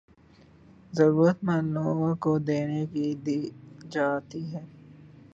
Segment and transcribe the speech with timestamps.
[0.93, 3.39] ضرورت مند لوگوں کو دینے کے دی
[3.89, 4.65] جاتی ہیں